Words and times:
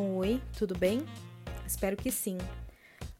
Oi, 0.00 0.40
tudo 0.56 0.78
bem? 0.78 1.04
Espero 1.66 1.96
que 1.96 2.12
sim. 2.12 2.38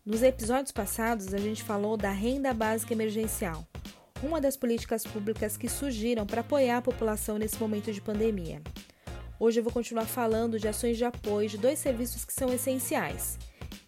Nos 0.07 0.23
episódios 0.23 0.71
passados, 0.71 1.35
a 1.35 1.39
gente 1.39 1.65
falou 1.65 1.97
da 1.97 2.13
renda 2.13 2.55
básica 2.55 2.93
emergencial, 2.93 3.67
uma 4.23 4.41
das 4.41 4.57
políticas 4.57 5.03
públicas 5.03 5.57
que 5.57 5.69
surgiram 5.69 6.25
para 6.25 6.41
apoiar 6.41 6.77
a 6.77 6.83
população 6.83 7.37
nesse 7.37 7.59
momento 7.59 7.93
de 7.93 8.01
pandemia. 8.01 8.63
Hoje 9.41 9.59
eu 9.59 9.65
vou 9.65 9.73
continuar 9.73 10.05
falando 10.05 10.57
de 10.57 10.69
ações 10.69 10.97
de 10.97 11.05
apoio 11.05 11.49
de 11.49 11.59
dois 11.59 11.81
serviços 11.81 12.25
que 12.25 12.33
são 12.33 12.55
essenciais: 12.55 13.37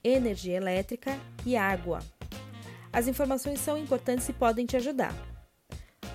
energia 0.03 0.57
elétrica 0.57 1.17
e 1.47 1.57
água. 1.57 2.01
As 2.93 3.07
informações 3.07 3.61
são 3.61 3.79
importantes 3.79 4.29
e 4.29 4.33
podem 4.33 4.67
te 4.67 4.77
ajudar. 4.77 5.15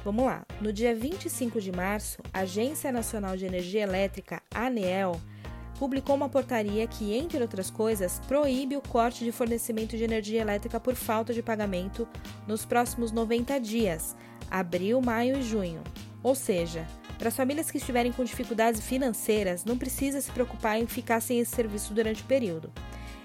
Vamos 0.04 0.26
lá. 0.26 0.46
No 0.60 0.74
dia 0.74 0.94
25 0.94 1.62
de 1.62 1.72
março, 1.72 2.22
a 2.34 2.40
Agência 2.40 2.92
Nacional 2.92 3.38
de 3.38 3.46
Energia 3.46 3.84
Elétrica, 3.84 4.44
ANEEL, 4.54 5.22
publicou 5.80 6.16
uma 6.16 6.30
portaria 6.30 6.88
que, 6.88 7.14
entre 7.14 7.42
outras 7.42 7.70
coisas, 7.70 8.20
proíbe 8.28 8.78
o 8.78 8.82
corte 8.82 9.24
de 9.24 9.32
fornecimento 9.32 9.98
de 9.98 10.04
energia 10.04 10.42
elétrica 10.42 10.80
por 10.80 10.96
falta 10.96 11.34
de 11.34 11.44
pagamento 11.44 12.08
nos 12.48 12.66
próximos 12.66 13.12
90 13.12 13.60
dias, 13.60 14.16
abril, 14.50 15.02
maio 15.02 15.38
e 15.38 15.44
junho. 15.44 15.82
Ou 16.24 16.34
seja, 16.34 16.88
para 17.18 17.28
as 17.30 17.36
famílias 17.36 17.70
que 17.70 17.78
estiverem 17.78 18.12
com 18.12 18.24
dificuldades 18.24 18.82
financeiras, 18.82 19.64
não 19.64 19.78
precisa 19.78 20.20
se 20.20 20.32
preocupar 20.32 20.80
em 20.80 20.88
ficar 20.88 21.20
sem 21.22 21.40
esse 21.40 21.56
serviço 21.56 21.94
durante 21.94 22.24
o 22.24 22.26
período. 22.26 22.72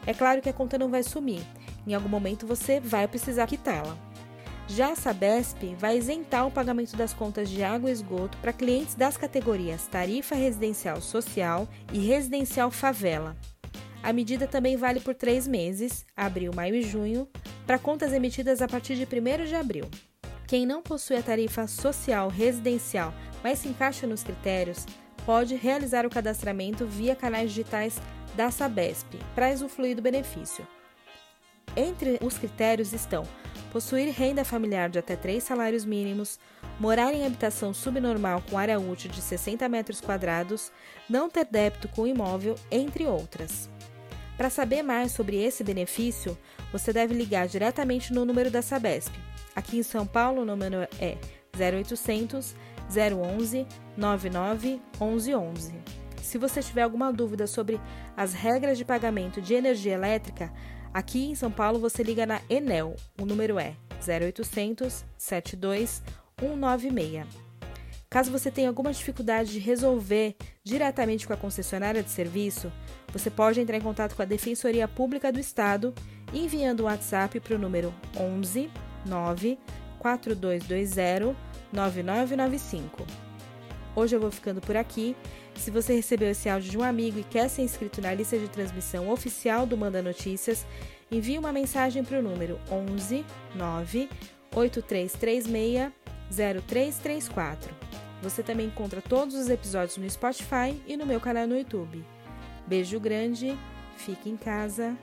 É 0.06 0.14
claro 0.14 0.40
que 0.40 0.48
a 0.48 0.52
conta 0.52 0.78
não 0.78 0.90
vai 0.90 1.02
sumir, 1.02 1.42
em 1.86 1.94
algum 1.94 2.08
momento 2.08 2.46
você 2.46 2.80
vai 2.80 3.06
precisar 3.08 3.46
quitá-la. 3.46 4.09
Já 4.72 4.92
a 4.92 4.94
Sabesp 4.94 5.74
vai 5.76 5.98
isentar 5.98 6.46
o 6.46 6.50
pagamento 6.50 6.96
das 6.96 7.12
contas 7.12 7.50
de 7.50 7.60
água 7.60 7.90
e 7.90 7.92
esgoto 7.92 8.38
para 8.38 8.52
clientes 8.52 8.94
das 8.94 9.16
categorias 9.16 9.88
tarifa 9.88 10.36
residencial 10.36 11.00
social 11.00 11.68
e 11.92 11.98
residencial 11.98 12.70
favela. 12.70 13.36
A 14.00 14.12
medida 14.12 14.46
também 14.46 14.76
vale 14.76 15.00
por 15.00 15.12
três 15.12 15.46
meses, 15.48 16.06
abril, 16.16 16.52
maio 16.54 16.76
e 16.76 16.82
junho, 16.82 17.28
para 17.66 17.80
contas 17.80 18.12
emitidas 18.12 18.62
a 18.62 18.68
partir 18.68 18.94
de 18.94 19.04
1 19.04 19.44
de 19.44 19.56
abril. 19.56 19.90
Quem 20.46 20.64
não 20.64 20.82
possui 20.82 21.16
a 21.16 21.22
tarifa 21.22 21.66
social 21.66 22.28
residencial, 22.28 23.12
mas 23.42 23.58
se 23.58 23.68
encaixa 23.68 24.06
nos 24.06 24.22
critérios, 24.22 24.86
pode 25.26 25.56
realizar 25.56 26.06
o 26.06 26.10
cadastramento 26.10 26.86
via 26.86 27.16
canais 27.16 27.50
digitais 27.50 28.00
da 28.36 28.52
Sabesp 28.52 29.18
para 29.34 29.52
usufruir 29.52 29.96
do 29.96 30.02
benefício. 30.02 30.64
Entre 31.76 32.18
os 32.22 32.38
critérios 32.38 32.92
estão 32.92 33.24
possuir 33.72 34.12
renda 34.12 34.44
familiar 34.44 34.88
de 34.88 34.98
até 34.98 35.16
três 35.16 35.44
salários 35.44 35.84
mínimos, 35.84 36.38
morar 36.78 37.12
em 37.12 37.24
habitação 37.24 37.72
subnormal 37.72 38.42
com 38.48 38.58
área 38.58 38.78
útil 38.78 39.10
de 39.10 39.20
60 39.20 39.68
metros 39.68 40.00
quadrados, 40.00 40.70
não 41.08 41.30
ter 41.30 41.44
débito 41.44 41.88
com 41.88 42.06
imóvel, 42.06 42.54
entre 42.70 43.06
outras. 43.06 43.70
Para 44.36 44.50
saber 44.50 44.82
mais 44.82 45.12
sobre 45.12 45.36
esse 45.36 45.62
benefício, 45.62 46.36
você 46.72 46.92
deve 46.92 47.14
ligar 47.14 47.46
diretamente 47.46 48.12
no 48.12 48.24
número 48.24 48.50
da 48.50 48.62
Sabesp. 48.62 49.12
Aqui 49.54 49.78
em 49.78 49.82
São 49.82 50.06
Paulo, 50.06 50.42
o 50.42 50.46
número 50.46 50.88
é 50.98 51.16
0800 51.54 52.54
011 52.90 53.66
99 53.96 54.80
1111. 54.98 55.74
Se 56.22 56.38
você 56.38 56.62
tiver 56.62 56.82
alguma 56.82 57.12
dúvida 57.12 57.46
sobre 57.46 57.80
as 58.16 58.32
regras 58.32 58.78
de 58.78 58.84
pagamento 58.84 59.40
de 59.40 59.54
energia 59.54 59.94
elétrica, 59.94 60.52
Aqui 60.92 61.30
em 61.30 61.34
São 61.36 61.50
Paulo 61.50 61.78
você 61.78 62.02
liga 62.02 62.26
na 62.26 62.40
Enel, 62.50 62.96
o 63.20 63.24
número 63.24 63.58
é 63.58 63.74
0800 64.06 65.04
72 65.16 66.02
196. 66.38 67.26
Caso 68.08 68.32
você 68.32 68.50
tenha 68.50 68.68
alguma 68.68 68.92
dificuldade 68.92 69.52
de 69.52 69.60
resolver 69.60 70.34
diretamente 70.64 71.28
com 71.28 71.32
a 71.32 71.36
concessionária 71.36 72.02
de 72.02 72.10
serviço, 72.10 72.72
você 73.12 73.30
pode 73.30 73.60
entrar 73.60 73.76
em 73.76 73.80
contato 73.80 74.16
com 74.16 74.22
a 74.22 74.24
Defensoria 74.24 74.88
Pública 74.88 75.30
do 75.30 75.38
Estado 75.38 75.94
enviando 76.34 76.80
um 76.80 76.86
WhatsApp 76.86 77.38
para 77.38 77.54
o 77.54 77.58
número 77.58 77.94
11 78.16 78.68
9 79.06 79.58
4220 80.00 81.36
9995. 81.72 83.29
Hoje 83.94 84.16
eu 84.16 84.20
vou 84.20 84.30
ficando 84.30 84.60
por 84.60 84.76
aqui. 84.76 85.16
Se 85.54 85.70
você 85.70 85.94
recebeu 85.94 86.30
esse 86.30 86.48
áudio 86.48 86.70
de 86.70 86.78
um 86.78 86.82
amigo 86.82 87.18
e 87.18 87.24
quer 87.24 87.48
ser 87.48 87.62
inscrito 87.62 88.00
na 88.00 88.14
lista 88.14 88.38
de 88.38 88.48
transmissão 88.48 89.10
oficial 89.10 89.66
do 89.66 89.76
Manda 89.76 90.00
Notícias, 90.00 90.64
envie 91.10 91.38
uma 91.38 91.52
mensagem 91.52 92.04
para 92.04 92.18
o 92.18 92.22
número 92.22 92.58
11 92.70 93.24
9 93.54 94.08
8336 94.54 95.92
0334. 96.30 97.74
Você 98.22 98.42
também 98.42 98.66
encontra 98.66 99.00
todos 99.00 99.34
os 99.34 99.48
episódios 99.48 99.96
no 99.96 100.08
Spotify 100.08 100.80
e 100.86 100.96
no 100.96 101.06
meu 101.06 101.20
canal 101.20 101.46
no 101.46 101.56
YouTube. 101.56 102.04
Beijo 102.66 103.00
grande, 103.00 103.58
fique 103.96 104.28
em 104.28 104.36
casa, 104.36 104.96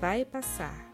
vai 0.00 0.24
passar. 0.24 0.85